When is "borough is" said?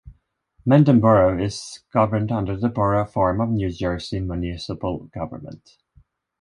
0.99-1.81